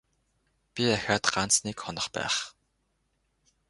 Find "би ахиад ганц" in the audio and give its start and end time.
0.73-1.53